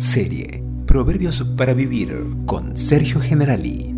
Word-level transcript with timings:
Serie 0.00 0.64
Proverbios 0.86 1.42
para 1.58 1.74
Vivir 1.74 2.24
con 2.46 2.74
Sergio 2.74 3.20
Generali. 3.20 3.94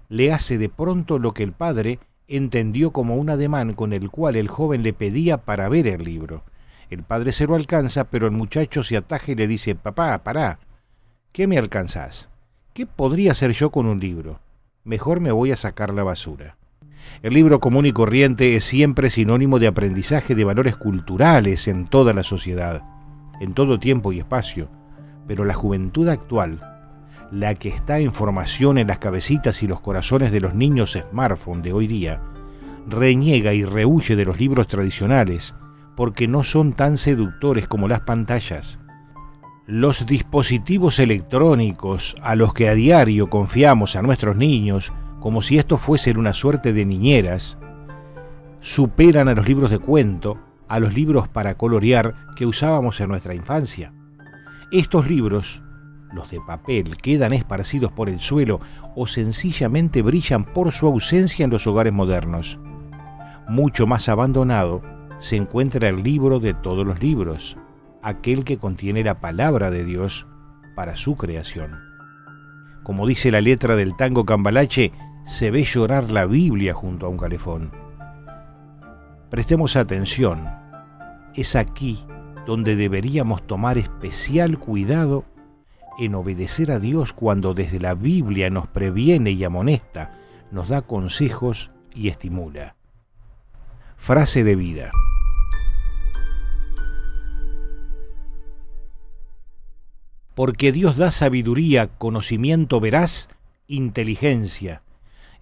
Le 0.09 0.31
hace 0.31 0.57
de 0.57 0.69
pronto 0.69 1.19
lo 1.19 1.33
que 1.33 1.43
el 1.43 1.51
padre 1.51 1.99
entendió 2.27 2.91
como 2.91 3.15
un 3.15 3.29
ademán 3.29 3.73
con 3.73 3.93
el 3.93 4.09
cual 4.09 4.35
el 4.35 4.47
joven 4.47 4.83
le 4.83 4.93
pedía 4.93 5.37
para 5.37 5.69
ver 5.69 5.87
el 5.87 6.03
libro. 6.03 6.43
El 6.89 7.03
padre 7.03 7.31
se 7.31 7.47
lo 7.47 7.55
alcanza, 7.55 8.05
pero 8.05 8.27
el 8.27 8.31
muchacho 8.31 8.83
se 8.83 8.97
ataja 8.97 9.31
y 9.31 9.35
le 9.35 9.47
dice, 9.47 9.75
papá, 9.75 10.23
pará, 10.23 10.59
¿qué 11.31 11.47
me 11.47 11.57
alcanzás? 11.57 12.29
¿Qué 12.73 12.85
podría 12.85 13.31
hacer 13.31 13.51
yo 13.51 13.71
con 13.71 13.85
un 13.85 13.99
libro? 13.99 14.39
Mejor 14.85 15.19
me 15.19 15.31
voy 15.31 15.51
a 15.51 15.55
sacar 15.55 15.93
la 15.93 16.03
basura. 16.03 16.57
El 17.23 17.33
libro 17.33 17.59
común 17.59 17.87
y 17.87 17.91
corriente 17.91 18.55
es 18.55 18.63
siempre 18.63 19.09
sinónimo 19.09 19.57
de 19.57 19.67
aprendizaje 19.67 20.35
de 20.35 20.43
valores 20.43 20.75
culturales 20.75 21.67
en 21.67 21.87
toda 21.87 22.13
la 22.13 22.23
sociedad, 22.23 22.83
en 23.41 23.53
todo 23.53 23.79
tiempo 23.79 24.13
y 24.13 24.19
espacio, 24.19 24.69
pero 25.27 25.43
la 25.43 25.55
juventud 25.55 26.07
actual, 26.07 26.61
la 27.31 27.55
que 27.55 27.69
está 27.69 27.97
en 27.97 28.13
formación 28.13 28.77
en 28.77 28.87
las 28.87 28.99
cabecitas 28.99 29.63
y 29.63 29.67
los 29.67 29.81
corazones 29.81 30.31
de 30.31 30.39
los 30.39 30.53
niños 30.53 30.97
smartphone 31.09 31.63
de 31.63 31.73
hoy 31.73 31.87
día, 31.87 32.21
reniega 32.87 33.53
y 33.53 33.65
rehuye 33.65 34.15
de 34.15 34.25
los 34.25 34.39
libros 34.39 34.67
tradicionales 34.67 35.55
porque 35.95 36.27
no 36.27 36.43
son 36.43 36.73
tan 36.73 36.97
seductores 36.97 37.67
como 37.67 37.87
las 37.87 38.01
pantallas. 38.01 38.79
Los 39.67 40.05
dispositivos 40.05 40.99
electrónicos 40.99 42.15
a 42.21 42.35
los 42.35 42.53
que 42.53 42.69
a 42.69 42.75
diario 42.75 43.31
confiamos 43.31 43.95
a 43.95 44.03
nuestros 44.03 44.35
niños 44.35 44.93
como 45.19 45.41
si 45.41 45.57
estos 45.57 45.81
fuesen 45.81 46.17
una 46.17 46.33
suerte 46.33 46.71
de 46.71 46.85
niñeras, 46.85 47.57
superan 48.59 49.27
a 49.27 49.33
los 49.33 49.47
libros 49.47 49.71
de 49.71 49.79
cuento, 49.79 50.37
a 50.67 50.79
los 50.79 50.93
libros 50.93 51.27
para 51.27 51.55
colorear 51.55 52.13
que 52.35 52.45
usábamos 52.45 53.01
en 53.01 53.09
nuestra 53.09 53.33
infancia. 53.33 53.91
Estos 54.71 55.09
libros, 55.09 55.63
los 56.13 56.29
de 56.29 56.39
papel, 56.45 56.95
quedan 56.97 57.33
esparcidos 57.33 57.91
por 57.91 58.07
el 58.07 58.19
suelo 58.19 58.59
o 58.95 59.07
sencillamente 59.07 60.03
brillan 60.03 60.45
por 60.45 60.71
su 60.73 60.85
ausencia 60.85 61.43
en 61.43 61.49
los 61.49 61.65
hogares 61.65 61.91
modernos. 61.91 62.59
Mucho 63.49 63.87
más 63.87 64.09
abandonado 64.09 64.83
se 65.17 65.37
encuentra 65.37 65.89
el 65.89 66.03
libro 66.03 66.39
de 66.39 66.53
todos 66.53 66.85
los 66.85 67.01
libros, 67.01 67.57
aquel 68.05 68.45
que 68.45 68.59
contiene 68.59 69.03
la 69.03 69.19
palabra 69.19 69.71
de 69.71 69.83
Dios 69.83 70.27
para 70.75 70.95
su 70.95 71.15
creación. 71.15 71.79
Como 72.83 73.07
dice 73.07 73.31
la 73.31 73.41
letra 73.41 73.75
del 73.75 73.97
tango 73.97 74.25
cambalache, 74.25 74.91
se 75.23 75.49
ve 75.49 75.63
llorar 75.63 76.11
la 76.11 76.27
Biblia 76.27 76.75
junto 76.75 77.07
a 77.07 77.09
un 77.09 77.17
calefón. 77.17 77.71
Prestemos 79.31 79.75
atención, 79.75 80.47
es 81.33 81.55
aquí 81.55 82.05
donde 82.45 82.75
deberíamos 82.75 83.45
tomar 83.47 83.79
especial 83.79 84.59
cuidado 84.59 85.25
en 85.97 86.13
obedecer 86.13 86.69
a 86.69 86.79
Dios 86.79 87.11
cuando 87.11 87.55
desde 87.55 87.79
la 87.79 87.95
Biblia 87.95 88.51
nos 88.51 88.67
previene 88.67 89.31
y 89.31 89.43
amonesta, 89.43 90.19
nos 90.51 90.69
da 90.69 90.83
consejos 90.83 91.71
y 91.95 92.09
estimula. 92.09 92.75
Frase 93.97 94.43
de 94.43 94.55
vida. 94.55 94.91
Porque 100.35 100.71
Dios 100.71 100.97
da 100.97 101.11
sabiduría, 101.11 101.87
conocimiento 101.87 102.79
veraz, 102.79 103.29
inteligencia. 103.67 104.81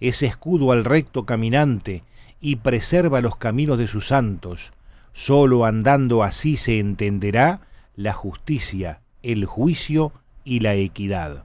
Es 0.00 0.22
escudo 0.22 0.72
al 0.72 0.84
recto 0.84 1.26
caminante 1.26 2.04
y 2.40 2.56
preserva 2.56 3.20
los 3.20 3.36
caminos 3.36 3.78
de 3.78 3.88
sus 3.88 4.06
santos. 4.06 4.72
Solo 5.12 5.64
andando 5.64 6.22
así 6.22 6.56
se 6.56 6.78
entenderá 6.78 7.60
la 7.96 8.12
justicia, 8.12 9.00
el 9.22 9.44
juicio 9.44 10.12
y 10.44 10.60
la 10.60 10.74
equidad. 10.74 11.44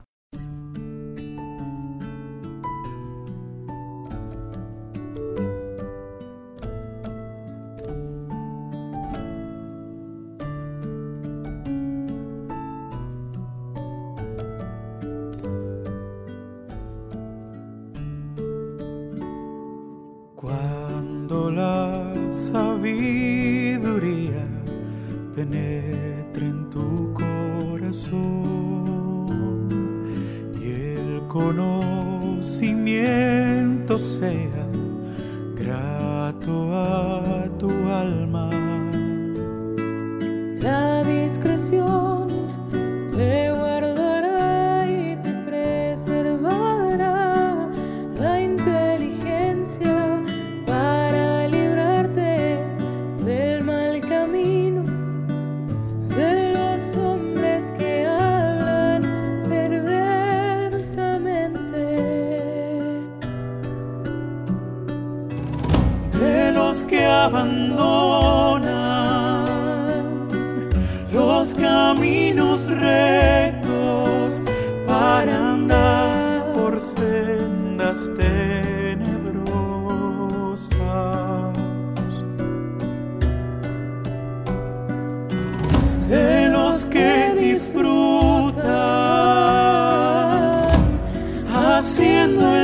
Cuando 20.40 21.50
la 21.50 22.14
sabiduría 22.30 24.46
penetre 25.34 26.46
en 26.46 26.70
tu 26.70 27.12
corazón 27.12 28.08
y 30.58 30.96
el 30.96 31.20
conocimiento 31.28 33.98
sea 33.98 34.66
grato 35.54 36.74
a 36.74 37.44
tu 37.58 37.68
alma. 37.90 38.48
La 40.62 41.04
discreción 41.04 42.09
los 66.70 66.84
que 66.84 67.04
abandonan 67.04 68.68
los 71.12 71.52
caminos 71.54 72.68
rectos 72.68 74.40
para 74.86 75.50
andar 75.54 76.52
por 76.54 76.80
sendas 76.80 78.08
tenebrosas. 78.16 79.02
De 86.08 86.48
los 86.50 86.84
que 86.84 87.34
disfrutan 87.36 88.70
haciendo 91.52 92.59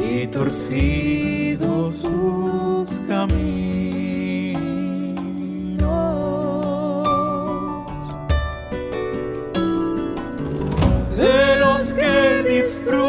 y 0.00 0.26
torcidos 0.28 1.96
sus 1.96 2.98
caminos. 3.08 3.58
De 11.16 11.56
los 11.56 11.94
que 11.94 12.44
disfrutan 12.48 13.07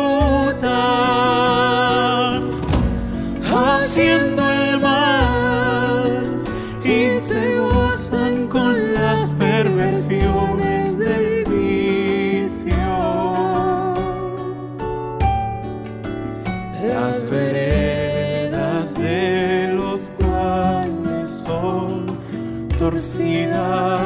torcidas 22.89 23.99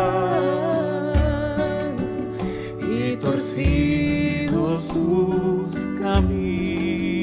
y 2.82 3.16
torcidos 3.16 4.84
sus 4.84 5.88
caminos. 6.02 7.23